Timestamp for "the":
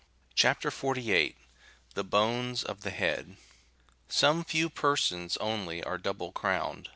1.93-2.03, 2.81-2.89